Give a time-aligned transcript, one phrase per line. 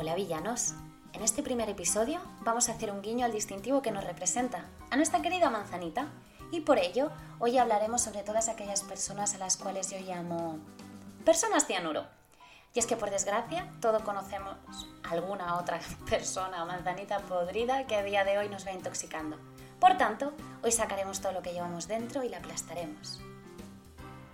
[0.00, 0.74] Hola villanos.
[1.12, 4.96] En este primer episodio vamos a hacer un guiño al distintivo que nos representa, a
[4.96, 6.06] nuestra querida manzanita,
[6.52, 10.60] y por ello hoy hablaremos sobre todas aquellas personas a las cuales yo llamo
[11.24, 12.06] personas cianuro.
[12.74, 14.56] Y es que por desgracia todos conocemos
[15.02, 19.36] alguna otra persona o manzanita podrida que a día de hoy nos va intoxicando.
[19.80, 23.18] Por tanto, hoy sacaremos todo lo que llevamos dentro y la aplastaremos.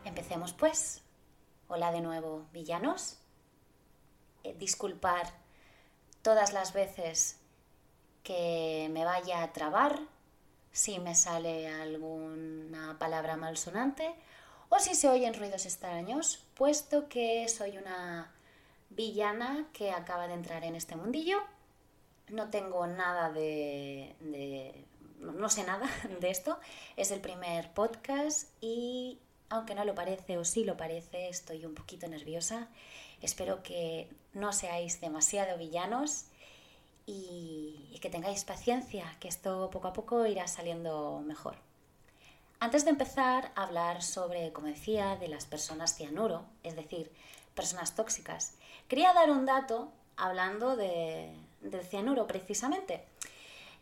[0.04, 1.00] Empecemos pues.
[1.68, 3.16] Hola de nuevo, villanos.
[4.42, 5.43] Eh, disculpar
[6.24, 7.38] todas las veces
[8.24, 10.00] que me vaya a trabar,
[10.72, 14.12] si me sale alguna palabra malsonante
[14.70, 18.32] o si se oyen ruidos extraños, puesto que soy una
[18.88, 21.38] villana que acaba de entrar en este mundillo.
[22.28, 24.86] No tengo nada de, de
[25.20, 25.86] no sé nada
[26.20, 26.58] de esto.
[26.96, 31.74] Es el primer podcast y aunque no lo parece o sí lo parece, estoy un
[31.74, 32.68] poquito nerviosa.
[33.24, 36.26] Espero que no seáis demasiado villanos
[37.06, 41.56] y, que tengáis paciencia, que esto poco a poco irá saliendo mejor.
[42.60, 47.10] Antes de empezar a hablar sobre, como decía, de las personas cianuro, es decir,
[47.54, 48.56] personas tóxicas,
[48.88, 53.06] quería dar un dato hablando de, del cianuro precisamente.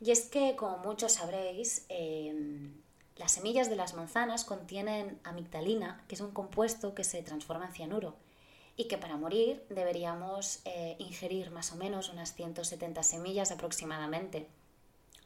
[0.01, 2.75] Y es que, como muchos sabréis, em,
[3.17, 7.73] las semillas de las manzanas contienen amigdalina, que es un compuesto que se transforma en
[7.73, 8.15] cianuro
[8.77, 14.49] y que para morir deberíamos eh, ingerir más o menos unas 170 semillas aproximadamente.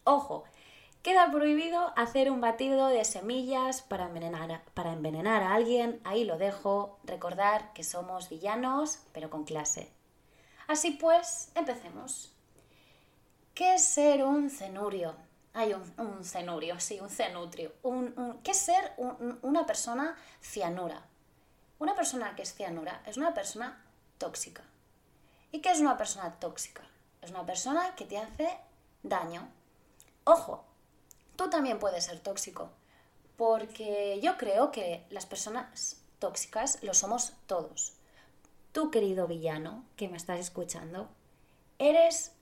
[0.05, 0.45] Ojo,
[1.03, 6.39] queda prohibido hacer un batido de semillas para envenenar, para envenenar a alguien, ahí lo
[6.39, 9.91] dejo, recordar que somos villanos, pero con clase.
[10.67, 12.33] Así pues, empecemos.
[13.55, 15.15] ¿Qué es ser un cenurio?
[15.55, 17.73] Hay un, cenurio, sí, un cenutrio.
[18.43, 18.93] ¿Qué es ser
[19.41, 21.03] una persona cianura?
[21.79, 23.85] Una persona que es cianura es una persona
[24.17, 24.63] tóxica.
[25.53, 26.83] ¿Y qué es una persona tóxica?
[27.21, 28.49] Es una persona que te hace
[29.03, 29.47] daño.
[30.25, 30.65] Ojo,
[31.37, 32.71] tú también puedes ser tóxico,
[33.37, 37.93] porque yo creo que las personas tóxicas lo somos todos.
[38.73, 41.11] Tú, querido villano, que me estás escuchando,
[41.79, 42.33] eres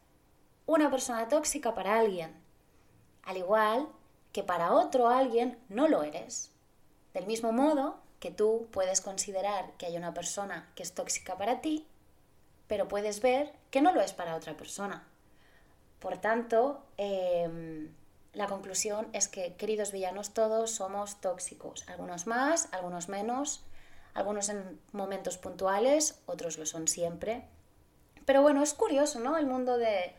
[0.66, 2.32] una persona tóxica para alguien,
[3.24, 3.88] al igual
[4.32, 6.52] que para otro alguien no lo eres.
[7.12, 11.60] Del mismo modo que tú puedes considerar que hay una persona que es tóxica para
[11.60, 11.86] ti,
[12.68, 15.06] pero puedes ver que no lo es para otra persona.
[15.98, 17.92] Por tanto, em,
[18.32, 23.62] la conclusión es que, queridos villanos, todos somos tóxicos, algunos más, algunos menos,
[24.14, 27.44] algunos en momentos puntuales, otros lo son siempre.
[28.24, 29.36] Pero bueno, es curioso, ¿no?
[29.36, 30.14] El mundo de,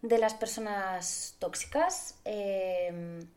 [0.00, 2.14] las personas tóxicas.
[2.24, 3.28] Em,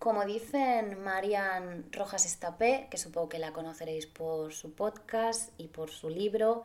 [0.00, 5.90] como dicen Marian Rojas Estapé, que supongo que la conoceréis por su podcast y por
[5.90, 6.64] su libro,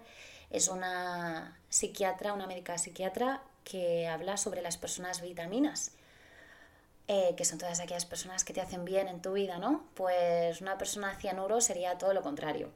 [0.49, 5.91] es una psiquiatra, una médica psiquiatra que habla sobre las personas vitaminas,
[7.09, 9.83] eh, que son todas aquellas personas que te hacen bien en tu vida, ¿no?
[9.95, 12.71] Pues una persona cianuro sería todo lo contrario.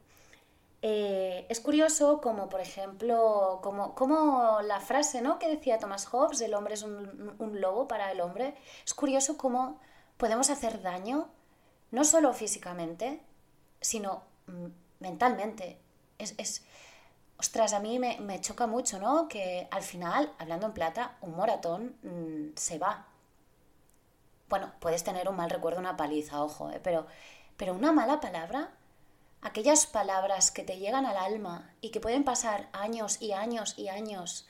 [0.82, 5.40] Eh, es curioso como, por ejemplo, como, como, la frase ¿no?
[5.40, 8.56] que decía Thomas Hobbes, el hombre es un, un lobo para el hombre,
[8.86, 9.80] es curioso cómo
[10.20, 11.30] podemos hacer daño
[11.92, 13.22] no solo físicamente,
[13.80, 14.68] sino mm,
[15.00, 15.80] mentalmente.
[16.20, 16.66] Es, es,
[17.38, 19.30] ostras, a mí me, choca mucho, ¿no?
[19.30, 23.08] Que al final, hablando en plata, un moratón mm, se va.
[24.50, 26.82] Bueno, puedes tener un mal recuerdo, una paliza, ojo, ¿eh?
[26.84, 27.08] pero,
[27.56, 28.72] pero una mala palabra,
[29.42, 33.88] aquellas palabras que te llegan al alma y que pueden pasar años y años y
[33.88, 34.50] años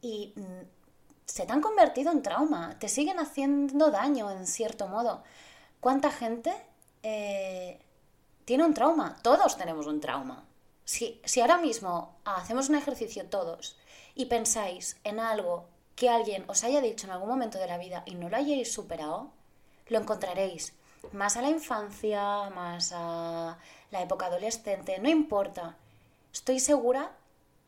[0.00, 0.83] y mm,
[1.26, 5.22] se te han convertido en trauma, te siguen haciendo daño en cierto modo.
[5.80, 6.52] ¿Cuánta gente
[7.02, 7.78] eh,
[8.44, 9.16] tiene un trauma?
[9.22, 10.44] Todos tenemos un trauma.
[10.84, 13.76] Si, si ahora mismo hacemos un ejercicio todos
[14.14, 18.02] y pensáis en algo que alguien os haya dicho en algún momento de la vida
[18.06, 19.30] y no lo hayáis superado,
[19.88, 20.74] lo encontraréis.
[21.12, 23.58] Más a la infancia, más a
[23.90, 25.76] la época adolescente, no importa.
[26.32, 27.12] Estoy segura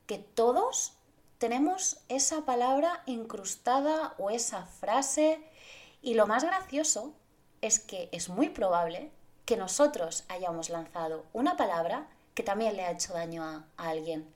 [0.06, 0.95] que todos
[1.38, 5.40] tenemos esa palabra incrustada o esa frase
[6.02, 7.12] y lo más gracioso
[7.60, 9.10] es que es muy probable
[9.44, 14.26] que nosotros hayamos lanzado una palabra que también le ha hecho daño a, alguien.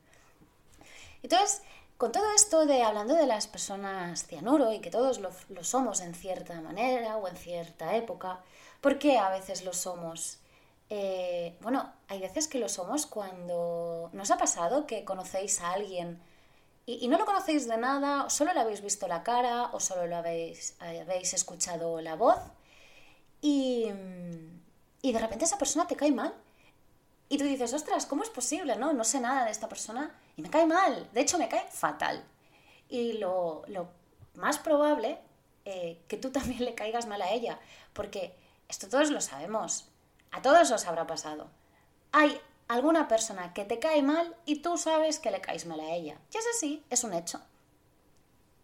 [1.23, 1.63] Entonces,
[1.99, 5.33] con todo esto de hablando de las personas cianuro y que todos lo,
[5.63, 8.41] somos en cierta manera o en cierta época,
[8.81, 10.39] ¿por qué a veces lo somos?
[10.89, 16.21] Eh, bueno, hay veces que lo somos cuando nos ha pasado que conocéis a alguien
[17.01, 20.07] y, no lo conocéis de nada, o solo le habéis visto la cara, o solo
[20.07, 22.39] lo habéis, habéis escuchado la voz,
[23.41, 23.87] y,
[25.03, 26.35] y de repente esa persona te cae mal.
[27.29, 28.75] Y tú dices, ostras, ¿cómo es posible?
[28.77, 31.09] No, no sé nada de esta persona y me cae mal.
[31.13, 32.25] De hecho, me cae fatal.
[32.89, 33.65] y lo,
[34.35, 35.19] más probable
[35.65, 37.59] eh, que tú también le caigas mal a ella,
[37.93, 38.35] porque
[38.69, 39.89] esto todos lo sabemos,
[40.33, 41.51] a todos os habrá pasado.
[42.13, 42.41] Hay
[42.71, 46.19] alguna persona que te cae mal y tú sabes que le caes mal a ella.
[46.33, 47.41] Y es así, es un hecho.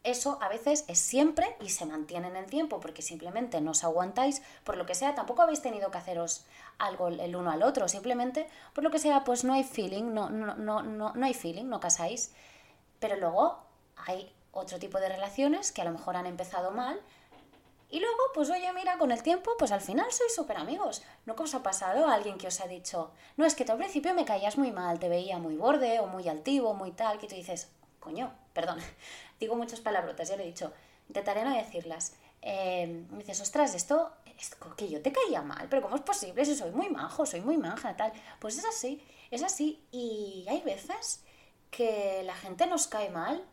[0.05, 3.83] Eso a veces es siempre y se mantiene en el tiempo porque simplemente no os
[3.83, 6.45] aguantáis, por lo que sea, tampoco habéis tenido que haceros
[6.79, 10.31] algo el uno al otro, simplemente por lo que sea, pues no hay feeling, no,
[10.31, 12.33] no, no, no, no hay feeling, no casáis.
[13.01, 13.59] Pero luego
[13.97, 17.01] hay otro tipo de relaciones que a lo mejor han empezado mal
[17.89, 21.03] y luego, pues oye, mira, con el tiempo, pues al final sois súper amigos.
[21.25, 24.13] ¿No os ha pasado alguien que os ha dicho, no, es que tú al principio
[24.13, 27.37] me caías muy mal, te veía muy borde o muy altivo, muy tal, que tú
[27.37, 27.69] dices,
[28.01, 28.81] coño, perdón,
[29.41, 30.73] digo muchas palabrotas, ya lo he dicho,
[31.09, 32.15] intentaré no decirlas.
[32.43, 36.45] Eh, me dices, ostras, esto, es que yo te caía mal, pero ¿cómo es posible
[36.45, 38.13] si soy muy majo, soy muy manja, tal?
[38.41, 39.01] Pues es así,
[39.31, 39.85] es así.
[39.93, 41.23] Y hay veces
[41.71, 43.45] que la gente nos cae mal,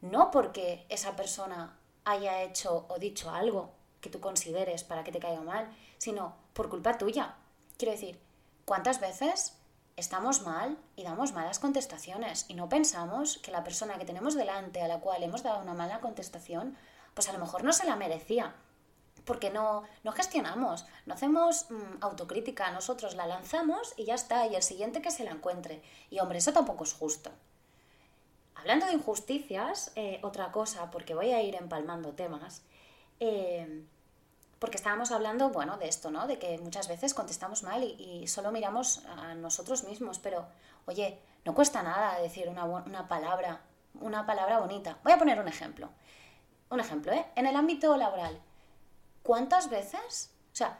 [0.00, 5.18] no porque esa persona haya hecho o dicho algo que tú consideres para que te
[5.18, 5.68] caiga mal,
[5.98, 7.34] sino por culpa tuya.
[7.76, 8.20] Quiero decir,
[8.64, 9.56] ¿cuántas veces
[9.96, 14.82] estamos mal y damos malas contestaciones y no pensamos que la persona que tenemos delante
[14.82, 16.76] a la cual hemos dado una mala contestación,
[17.14, 18.54] pues a lo mejor no se la merecía?
[19.24, 24.54] Porque no, no gestionamos, no hacemos mm, autocrítica, nosotros la lanzamos y ya está, y
[24.54, 25.82] el siguiente que se la encuentre.
[26.08, 27.30] Y hombre, eso tampoco es justo.
[28.54, 32.62] Hablando de injusticias, eh, otra cosa, porque voy a ir empalmando temas,
[33.20, 33.84] eh,
[34.58, 36.26] porque estábamos hablando, bueno, de esto, ¿no?
[36.26, 40.46] De que muchas veces contestamos mal y, solo miramos a nosotros mismos, pero,
[40.86, 43.62] oye, no cuesta nada decir una, una palabra,
[44.00, 44.98] una palabra bonita.
[45.02, 45.88] Voy a poner un ejemplo.
[46.68, 47.26] Un ejemplo, ¿eh?
[47.36, 48.38] En el ámbito laboral,
[49.22, 50.30] ¿cuántas veces?
[50.52, 50.78] O sea,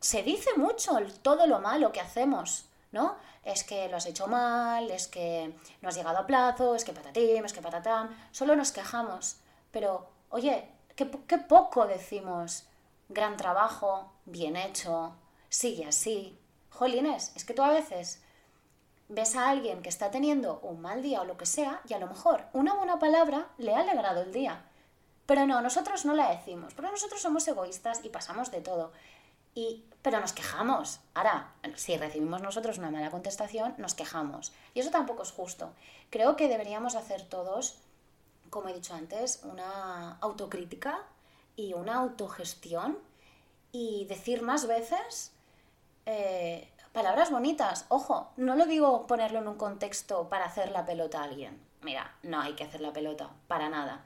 [0.00, 3.16] se dice mucho todo lo malo que hacemos, ¿no?
[3.42, 6.92] Es que lo has hecho mal, es que no has llegado a plazo, es que
[6.92, 8.10] patatín, es que patatán.
[8.32, 9.38] Solo nos quejamos.
[9.70, 12.64] Pero, oye, qué, poco decimos
[13.08, 15.14] gran trabajo, bien hecho,
[15.48, 16.38] sigue así.
[16.70, 18.22] Jolines, es que tú a veces
[19.08, 21.98] ves a alguien que está teniendo un mal día o lo que sea y a
[21.98, 24.64] lo mejor una buena palabra le ha alegrado el día.
[25.26, 28.92] Pero no, nosotros no la decimos, porque nosotros somos egoístas y pasamos de todo.
[29.54, 31.00] Y, pero nos quejamos.
[31.14, 34.52] Ahora, si recibimos nosotros una mala contestación, nos quejamos.
[34.74, 35.72] Y eso tampoco es justo.
[36.10, 37.78] Creo que deberíamos hacer todos
[38.50, 41.04] como he dicho antes, una autocrítica
[41.56, 42.98] y una autogestión
[43.72, 45.32] y decir más veces
[46.06, 47.86] eh, palabras bonitas.
[47.88, 51.60] Ojo, no lo digo ponerlo en un contexto para hacer la pelota a alguien.
[51.82, 54.04] Mira, no hay que hacer la pelota, para nada.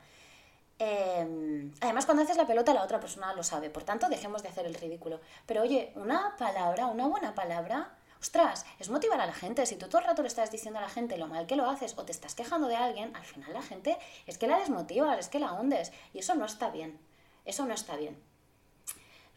[0.79, 3.69] Em, además, cuando haces la pelota, la otra persona lo sabe.
[3.71, 5.21] Por tanto, dejemos de hacer el ridículo.
[5.47, 9.65] Pero oye, una palabra, una buena palabra, Ostras, es motivar a la gente.
[9.65, 11.69] Si tú todo el rato le estás diciendo a la gente lo mal que lo
[11.69, 13.97] haces o te estás quejando de alguien, al final la gente
[14.27, 15.93] es que la desmotivas, es que la hundes.
[16.13, 16.99] Y eso no está bien.
[17.47, 18.23] Eso no está bien.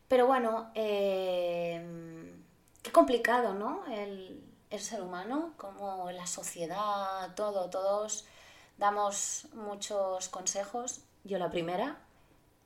[0.09, 2.33] Pero bueno, eh,
[2.81, 3.85] qué complicado, ¿no?
[3.88, 4.41] El,
[4.80, 8.25] ser humano, como la sociedad, todo, todos
[8.77, 11.01] damos muchos consejos.
[11.24, 12.00] Yo la primera,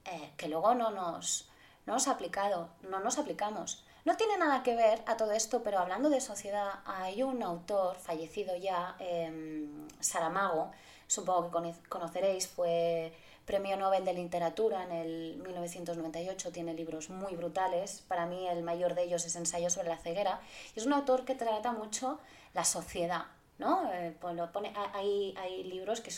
[0.05, 1.49] eh, que luego no nos,
[1.85, 3.85] no nos ha aplicado, no nos aplicamos.
[4.07, 7.97] No tiene nada que ver a todo esto, pero hablando de sociedad, hay un autor
[7.97, 9.67] fallecido ya, eh,
[9.99, 10.71] Saramago,
[11.07, 13.11] supongo que conoceréis, fue
[13.43, 18.95] premio Nobel de Literatura en el 1998, tiene libros muy brutales, para mí el mayor
[18.95, 20.39] de ellos es Ensayo sobre la ceguera,
[20.73, 22.21] y es un autor que trata mucho
[22.53, 23.25] la sociedad,
[23.57, 23.91] ¿no?
[23.91, 26.11] Eh, pues pone, hay, hay, libros que,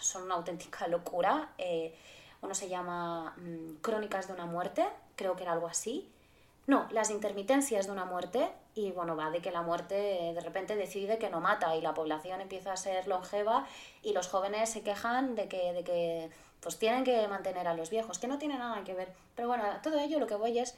[0.00, 1.94] son una auténtica locura, eh,
[2.42, 6.10] uno se llama mm, Crónicas de una muerte, creo que era algo así,
[6.66, 10.74] no, las intermitencias de una muerte y bueno, va de que la muerte de repente
[10.74, 13.66] decide que no mata y la población empieza a ser longeva
[14.02, 16.30] y los jóvenes se quejan de que, de que
[16.60, 19.12] pues tienen que mantener a los viejos, que no tiene nada que ver.
[19.36, 20.76] Pero bueno, todo ello lo que voy es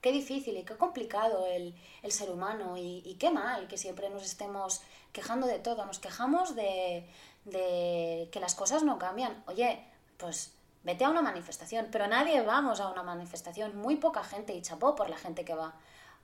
[0.00, 1.74] qué difícil y qué complicado el,
[2.10, 4.82] ser humano y, qué mal que siempre nos estemos
[5.12, 7.06] quejando de todo, nos quejamos de,
[7.44, 9.44] de que las cosas no cambian.
[9.46, 9.84] Oye,
[10.16, 10.55] pues
[10.86, 14.94] vete a una manifestación, pero nadie vamos a una manifestación, muy poca gente y chapó
[14.94, 15.74] por la gente que va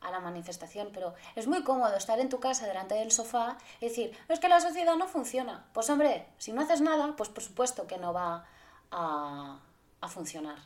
[0.00, 3.88] a la manifestación, pero es muy cómodo estar en tu casa delante del sofá y
[3.88, 5.66] decir, es que la sociedad no funciona.
[5.72, 8.46] Pues hombre, si no haces nada, pues por supuesto que no va
[8.92, 9.58] a,
[10.08, 10.58] funcionar.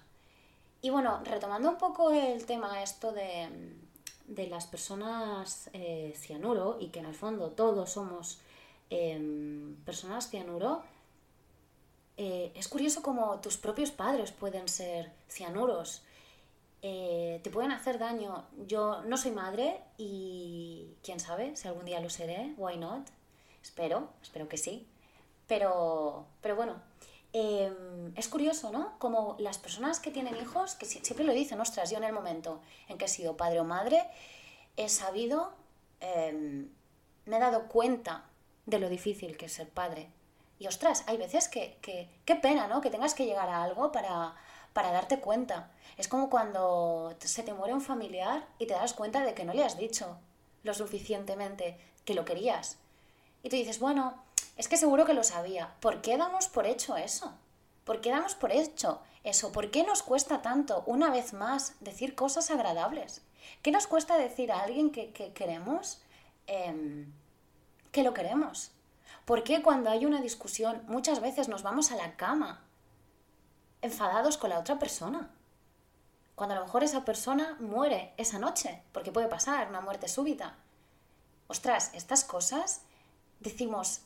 [0.83, 3.77] Y bueno, retomando un poco el tema esto de,
[4.49, 8.41] las personas eh, cianuro y que en el fondo todos somos
[8.91, 10.83] em, personas cianuro,
[12.17, 16.03] eh, es curioso como tus propios padres pueden ser cianuros.
[16.83, 18.45] Eh, te pueden hacer daño.
[18.67, 23.07] Yo no soy madre y quién sabe si algún día lo seré, why not.
[23.63, 24.87] Espero, espero que sí.
[25.47, 26.81] Pero, pero bueno,
[27.33, 28.99] em, es curioso, ¿no?
[28.99, 32.61] Como las personas que tienen hijos, que siempre lo dicen, ostras, yo en el momento
[32.89, 34.03] en que he sido padre o madre,
[34.77, 35.53] he sabido,
[36.01, 36.69] em,
[37.27, 38.25] me he dado cuenta
[38.67, 40.11] de lo difícil que es ser padre.
[40.59, 42.81] Y ostras, hay veces que, que qué pena, ¿no?
[42.81, 44.35] Que tengas que llegar a algo para,
[44.73, 45.71] para darte cuenta.
[45.97, 49.55] Es como cuando se te muere un familiar y te das cuenta de que no
[49.55, 50.19] le has dicho
[50.63, 52.79] lo suficientemente que lo querías.
[53.43, 54.23] Y tú dices, bueno,
[54.57, 55.75] es que seguro que lo sabía.
[55.81, 57.33] ¿Por qué damos por hecho eso?
[57.85, 59.53] ¿Por qué damos por hecho eso?
[59.53, 63.23] ¿Por qué nos cuesta tanto, una vez más, decir cosas agradables?
[63.63, 66.03] ¿Qué nos cuesta decir a alguien que, queremos
[66.47, 67.13] em,
[67.93, 68.73] que lo queremos?
[69.27, 72.63] ¿Por qué cuando hay una discusión muchas veces nos vamos a la cama
[73.83, 75.35] enfadados con la otra persona?
[76.37, 80.55] Cuando a lo mejor esa persona muere esa noche, porque puede pasar una muerte súbita.
[81.49, 82.83] Ostras, estas cosas
[83.41, 84.03] decimos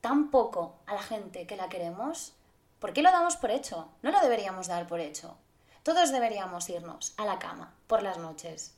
[0.00, 2.32] tan poco a la gente que la queremos,
[2.80, 3.88] ¿por qué lo damos por hecho?
[4.02, 5.36] No lo deberíamos dar por hecho.
[5.84, 8.74] Todos deberíamos irnos a la cama por las noches,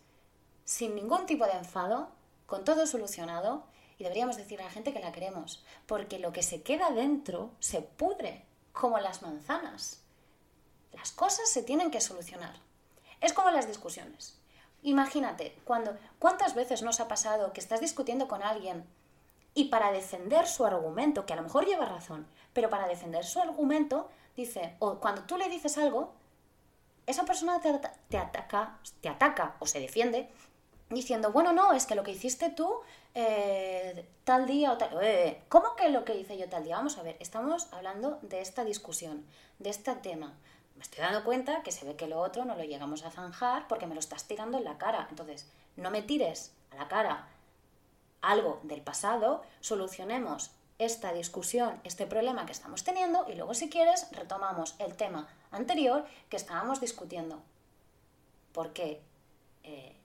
[0.67, 2.11] sin ningún tipo de enfado,
[2.45, 3.65] con todo solucionado,
[3.99, 7.51] y deberíamos decir a la gente que la queremos, porque lo que se queda dentro
[7.59, 10.05] se pudre, como las manzanas.
[10.93, 12.55] Las cosas se tienen que solucionar.
[13.21, 14.39] Es como las discusiones.
[14.83, 18.87] Imagínate, cuando, ¿cuántas veces nos ha pasado que estás discutiendo con alguien
[19.55, 23.41] y para defender su argumento, que a lo mejor lleva razón, pero para defender su
[23.41, 26.13] argumento, dice, o cuando tú le dices algo,
[27.07, 30.31] esa persona te, ataca, te ataca o se defiende
[30.91, 32.81] diciendo, bueno, no, es que lo que hiciste tú
[33.15, 34.91] eh, tal día o tal...
[35.03, 36.77] Eh, ¿Cómo que lo que hice yo tal día?
[36.77, 39.25] Vamos a ver, estamos hablando de esta discusión,
[39.59, 40.35] de este tema.
[40.77, 43.67] Me estoy dando cuenta que se ve que lo otro no lo llegamos a zanjar
[43.67, 45.09] porque me lo estás tirando en la cara.
[45.11, 47.29] Entonces, no me tires a la cara
[48.21, 54.09] algo del pasado, solucionemos esta discusión, este problema que estamos teniendo y luego si quieres
[54.13, 57.43] retomamos el tema anterior que estábamos discutiendo.
[58.53, 59.01] Porque,
[59.65, 59.97] eh,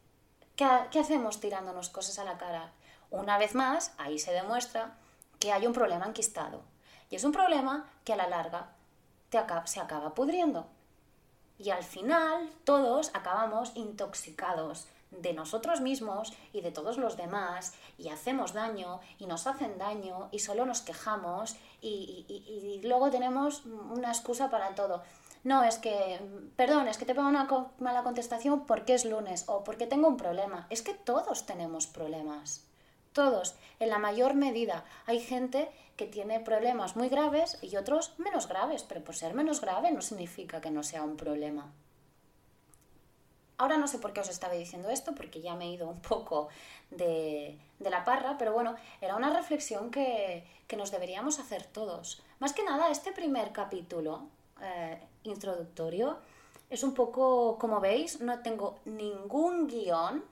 [0.55, 2.71] ¿qué, ¿qué hacemos tirándonos cosas a la cara?
[3.11, 4.95] Una vez más, ahí se demuestra
[5.39, 6.61] que hay un problema enquistado.
[7.09, 8.69] Y es un problema que a la larga
[9.65, 10.67] se acaba pudriendo.
[11.57, 18.09] Y al final todos acabamos intoxicados de nosotros mismos y de todos los demás y
[18.09, 24.49] hacemos daño y nos hacen daño y solo nos quejamos y, luego tenemos una excusa
[24.49, 25.03] para todo.
[25.43, 26.21] No, es que,
[26.55, 27.47] perdón, es que te pongo una
[27.79, 30.67] mala contestación porque es lunes o porque tengo un problema.
[30.69, 32.65] Es que todos tenemos problemas.
[33.11, 34.85] Todos, en la mayor medida.
[35.05, 39.61] Hay gente que tiene problemas muy graves y otros menos graves, pero por ser menos
[39.61, 41.71] grave no significa que no sea un problema.
[43.57, 46.01] Ahora no sé por qué os estaba diciendo esto, porque ya me he ido un
[46.01, 46.47] poco
[46.89, 50.45] de, la parra, pero bueno, era una reflexión que,
[50.75, 52.23] nos deberíamos hacer todos.
[52.39, 54.27] Más que nada, este primer capítulo
[54.59, 56.17] eh, introductorio
[56.69, 60.23] es un poco, como veis, no tengo ningún guion,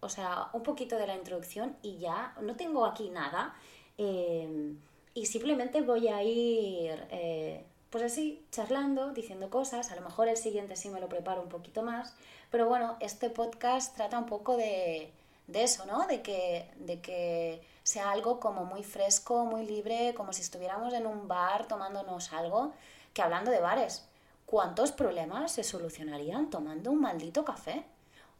[0.00, 3.54] o sea, un poquito de la introducción y ya, no tengo aquí nada.
[3.96, 4.74] Eh,
[5.14, 9.90] y simplemente voy a ir, eh, pues así, charlando, diciendo cosas.
[9.90, 12.14] A lo mejor el siguiente sí me lo preparo un poquito más.
[12.50, 15.10] Pero bueno, este podcast trata un poco de,
[15.54, 16.06] eso, ¿no?
[16.06, 21.06] De que, de que sea algo como muy fresco, muy libre, como si estuviéramos en
[21.06, 22.74] un bar tomándonos algo,
[23.14, 24.06] que hablando de bares,
[24.46, 27.84] ¿cuántos problemas se solucionarían tomando un maldito café?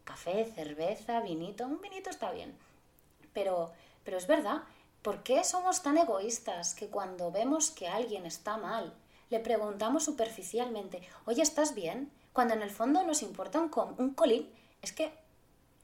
[0.05, 2.57] Café, cerveza, vinito, un vinito está bien.
[3.33, 3.73] Pero,
[4.05, 4.63] pero es verdad,
[5.03, 8.95] ¿por qué somos tan egoístas que cuando vemos que alguien está mal,
[9.29, 12.11] le preguntamos superficialmente, oye, ¿estás bien?
[12.37, 14.47] cuando en el fondo nos importa un, un colín,
[14.83, 15.11] es que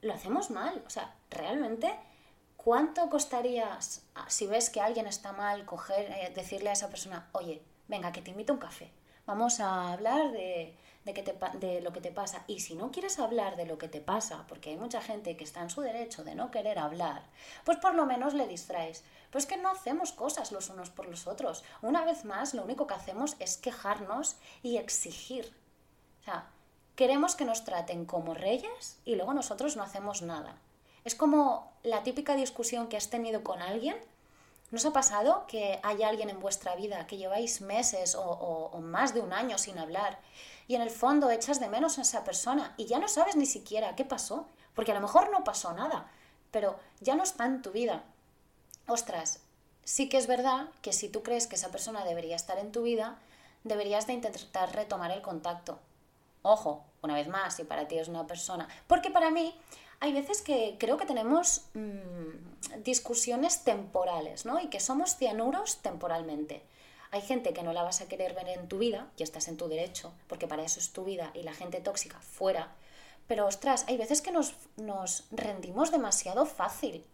[0.03, 0.83] lo hacemos mal.
[0.85, 1.91] O sea, realmente,
[2.57, 3.79] ¿cuánto costaría,
[4.27, 8.21] si ves que alguien está mal, coger, eh, decirle a esa persona, oye, venga, que
[8.21, 8.91] te invito un café,
[9.25, 10.75] vamos a hablar de,
[11.05, 12.43] de, te, de lo que te pasa.
[12.47, 15.43] Y si no quieres hablar de lo que te pasa, porque hay mucha gente que
[15.43, 17.23] está en su derecho de no querer hablar,
[17.63, 19.03] pues por lo menos le distraes.
[19.31, 21.63] Pues que no hacemos cosas los unos por los otros.
[21.81, 25.53] Una vez más, lo único que hacemos es quejarnos y exigir
[26.23, 26.45] o sea,
[26.95, 30.55] queremos que nos traten como reyes y luego nosotros no hacemos nada.
[31.03, 33.97] Es como la típica discusión que has tenido con alguien.
[34.73, 39.21] ¿Nos ha pasado que hay alguien en vuestra vida que lleváis meses o, más de
[39.21, 40.17] un año sin hablar
[40.67, 43.45] y en el fondo echas de menos a esa persona y ya no sabes ni
[43.45, 44.47] siquiera qué pasó?
[44.73, 46.09] Porque a lo mejor no pasó nada,
[46.49, 48.03] pero ya no está en tu vida.
[48.87, 49.41] Ostras,
[49.83, 52.81] sí que es verdad que si tú crees que esa persona debería estar en tu
[52.81, 53.19] vida,
[53.63, 55.77] deberías de intentar retomar el contacto.
[56.41, 58.67] Ojo, una vez más, si para ti es una persona.
[58.87, 59.55] Porque para mí
[59.99, 64.59] hay veces que creo que tenemos mm, discusiones temporales, ¿no?
[64.59, 66.63] Y que somos cianuros temporalmente.
[67.11, 69.57] Hay gente que no la vas a querer ver en tu vida, y estás en
[69.57, 72.71] tu derecho, porque para eso es tu vida, y la gente tóxica fuera.
[73.27, 77.05] Pero ostras, hay veces que nos, nos rendimos demasiado fácil.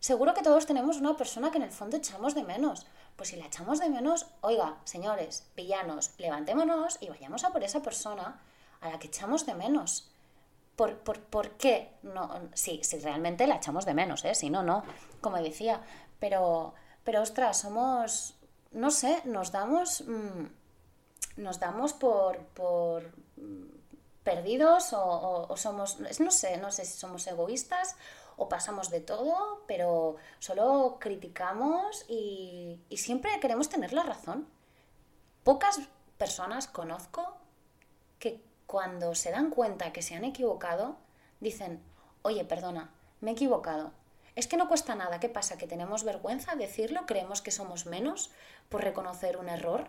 [0.00, 2.86] Seguro que todos tenemos una persona que en el fondo echamos de menos.
[3.16, 7.82] Pues si la echamos de menos, oiga, señores, villanos, levantémonos y vayamos a por esa
[7.82, 8.40] persona
[8.80, 10.08] a la que echamos de menos.
[10.78, 11.90] ¿Por, por, qué?
[12.04, 14.36] No, sí, si realmente la echamos de menos, ¿eh?
[14.36, 14.84] Si no, no,
[15.20, 15.82] como decía.
[16.20, 18.36] Pero, pero ostras, somos,
[18.70, 20.44] no sé, nos damos, mm,
[21.38, 23.02] nos damos por, por
[23.36, 23.64] mm,
[24.22, 27.96] perdidos o, somos, no sé, no sé si somos egoístas
[28.36, 34.46] o pasamos de todo, pero solo criticamos y, y siempre queremos tener la razón.
[35.42, 35.80] Pocas
[36.18, 37.36] personas conozco
[38.68, 40.98] cuando se dan cuenta que se han equivocado,
[41.40, 41.82] dicen,
[42.20, 42.90] oye, perdona,
[43.22, 43.92] me he equivocado.
[44.36, 45.18] Es que no cuesta nada.
[45.20, 45.56] ¿Qué pasa?
[45.56, 47.06] ¿Que tenemos vergüenza decirlo?
[47.06, 48.30] ¿Creemos que somos menos
[48.68, 49.88] por reconocer un error?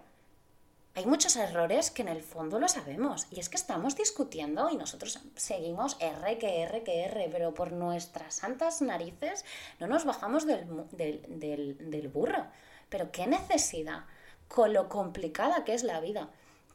[0.95, 3.27] Hay muchos errores que en el fondo lo sabemos.
[3.31, 7.74] Y es que estamos discutiendo y nosotros seguimos R que R que R, pero por
[7.74, 9.43] nuestras santas narices
[9.81, 12.48] no nos bajamos del, del, del burro.
[12.88, 14.05] Pero qué necesidad,
[14.48, 16.29] con lo complicada que es la vida.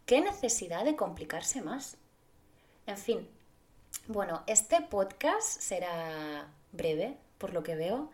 [0.06, 1.96] ¿Qué necesidad de complicarse más?
[2.86, 3.26] En fin,
[4.06, 8.10] bueno, este podcast será breve, por lo que veo.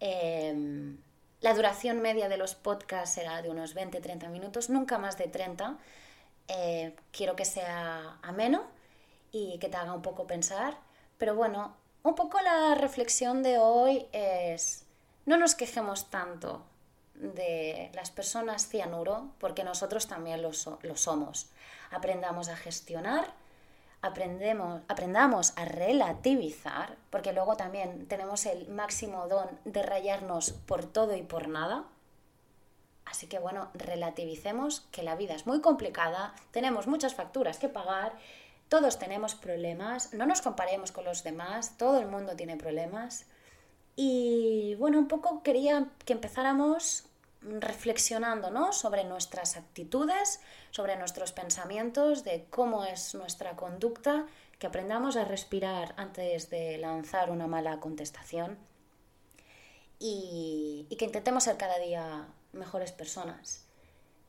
[0.00, 0.96] Em,
[1.42, 5.76] la duración media de los podcasts será de unos 20-30 minutos, nunca más de 30.
[6.48, 8.64] Eh, quiero que sea ameno
[9.30, 10.78] y que te haga un poco pensar.
[11.18, 14.86] Pero bueno, un poco la reflexión de hoy es,
[15.26, 16.64] no nos quejemos tanto
[17.20, 21.50] de las personas cianuro, porque nosotros también lo, somos.
[21.90, 23.32] Aprendamos a gestionar,
[24.02, 31.16] aprendemos, aprendamos a relativizar, porque luego también tenemos el máximo don de rayarnos por todo
[31.16, 31.84] y por nada.
[33.04, 38.12] Así que bueno, relativicemos que la vida es muy complicada, tenemos muchas facturas que pagar,
[38.68, 43.26] todos tenemos problemas, no nos comparemos con los demás, todo el mundo tiene problemas.
[43.94, 47.05] Y bueno, un poco quería que empezáramos
[47.60, 48.72] reflexionando ¿no?
[48.72, 54.26] sobre nuestras actitudes, sobre nuestros pensamientos, de cómo es nuestra conducta,
[54.58, 58.58] que aprendamos a respirar antes de lanzar una mala contestación
[59.98, 63.64] y, que intentemos ser cada día mejores personas.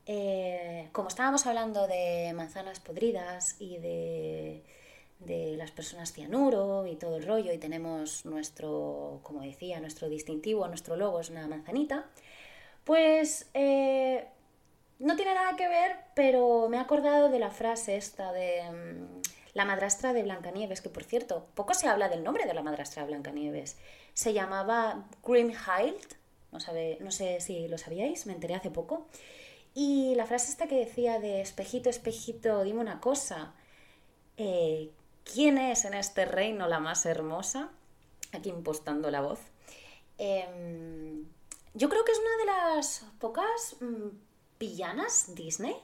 [0.06, 4.64] Eh, como estábamos hablando de manzanas podridas y de
[5.20, 10.66] de las personas cianuro y todo el rollo y tenemos nuestro, como decía, nuestro distintivo,
[10.68, 12.06] nuestro logo es una manzanita,
[12.88, 14.26] pues eh,
[14.98, 19.20] no tiene nada que ver, pero me he acordado de la frase esta de mm,
[19.52, 23.02] la madrastra de Blancanieves, que por cierto, poco se habla del nombre de la madrastra
[23.02, 23.76] de Blancanieves.
[24.14, 26.14] Se llamaba Grimhild,
[26.50, 29.06] no, sabe, no sé si lo sabíais, me enteré hace poco.
[29.74, 33.52] Y la frase esta que decía de espejito, espejito, dime una cosa.
[34.38, 34.92] Eh,
[35.30, 37.68] ¿Quién es en este reino la más hermosa?
[38.32, 39.40] Aquí impostando la voz.
[40.16, 41.26] Em,
[41.78, 42.44] yo creo que es una de
[42.76, 44.08] las pocas mm,
[44.58, 45.76] villanas Disney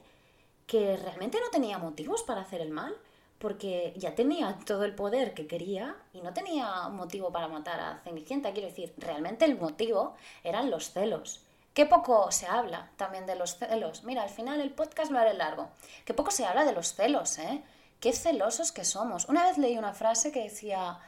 [0.67, 2.95] que realmente no tenía motivos para hacer el mal,
[3.39, 8.01] porque ya tenía todo el poder que quería y no tenía motivo para matar a
[8.03, 8.51] Cenicienta.
[8.51, 11.43] Quiero decir, realmente el motivo eran los celos.
[11.73, 14.03] Qué poco se habla también de los celos.
[14.03, 15.69] Mira, al final el podcast lo haré largo.
[16.03, 17.63] Qué poco se habla de los celos, ¿eh?
[17.99, 19.29] qué celosos que somos.
[19.29, 20.99] Una vez leí una frase que decía,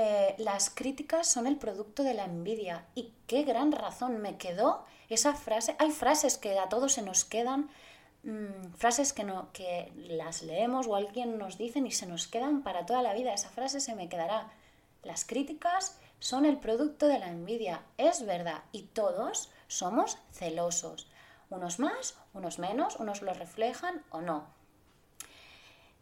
[0.00, 2.86] eh, las críticas son el producto de la envidia.
[2.94, 5.74] Y qué gran razón me quedó esa frase.
[5.80, 7.68] Hay frases que a todos se nos quedan,
[8.22, 12.62] mm, frases que, no, que las leemos o alguien nos dice y se nos quedan
[12.62, 13.34] para toda la vida.
[13.34, 14.52] Esa frase se me quedará.
[15.02, 17.82] Las críticas son el producto de la envidia.
[17.96, 18.62] Es verdad.
[18.70, 21.08] Y todos somos celosos.
[21.50, 24.46] Unos más, unos menos, unos lo reflejan o no.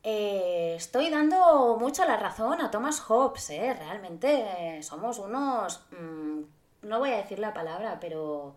[0.09, 3.75] Eh, estoy dando mucho la razón a Thomas Hobbes, ¿eh?
[3.75, 5.85] Realmente somos unos...
[5.91, 6.43] Mm,
[6.83, 8.55] no voy a decir la palabra, pero...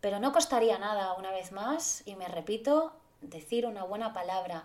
[0.00, 4.64] Pero no costaría nada, una vez más, y me repito, decir una buena palabra,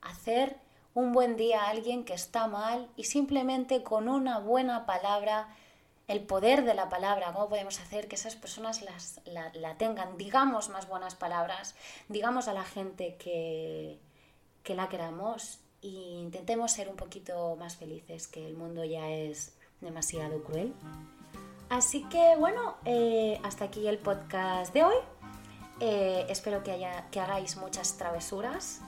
[0.00, 0.56] hacer
[0.94, 5.48] un buen día a alguien que está mal y simplemente con una buena palabra,
[6.08, 10.70] el poder de la palabra, cómo podemos hacer que esas personas las, la tengan, digamos
[10.70, 11.74] más buenas palabras,
[12.08, 14.00] digamos a la gente que,
[14.64, 19.54] que la queramos e intentemos ser un poquito más felices, que el mundo ya es
[19.80, 20.72] demasiado cruel.
[21.68, 24.96] Así que bueno, eh, hasta aquí el podcast de hoy.
[25.80, 26.72] Eh, espero que,
[27.20, 28.80] hagáis muchas travesuras.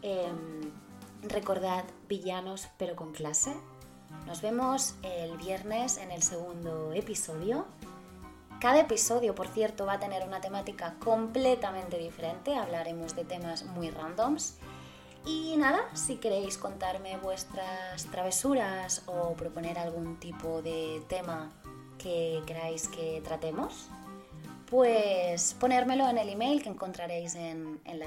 [0.00, 0.72] Em,
[1.22, 3.54] recordad villanos pero con clase.
[4.26, 7.66] Nos vemos el viernes en el segundo episodio.
[8.60, 12.54] Cada episodio, por cierto, va a tener una temática completamente diferente.
[12.54, 14.58] Hablaremos de temas muy randoms.
[15.24, 21.50] Y nada, si queréis contarme vuestras travesuras o proponer algún tipo de tema
[21.98, 23.88] que queráis que tratemos,
[24.68, 28.06] pues ponérmelo en el email que encontraréis en, la,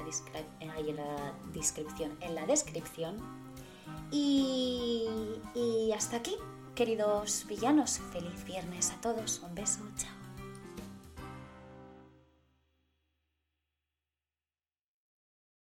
[0.60, 2.18] en la, descripción.
[2.20, 3.16] En la descripción.
[4.10, 5.06] Y,
[5.54, 6.36] y hasta aquí,
[6.74, 8.00] queridos villanos.
[8.12, 9.40] Feliz viernes a todos.
[9.44, 9.80] Un beso.
[9.96, 10.25] Chao.